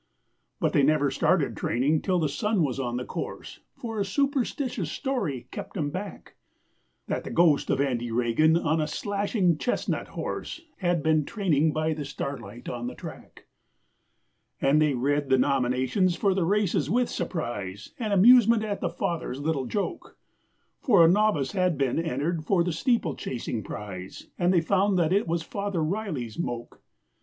[0.59, 4.91] But they never started training till the sun was on the course For a superstitious
[4.91, 6.37] story kept 'em back,
[7.05, 11.93] That the ghost of Andy Regan on a slashing chestnut horse, Had been training by
[11.93, 13.45] the starlight on the track.
[14.59, 19.39] And they read the nominations for the races with surprise And amusement at the Father's
[19.39, 20.17] little joke,
[20.79, 25.27] For a novice had been entered for the steeplechasing prize, And they found that it
[25.27, 26.81] was Father Riley's moke!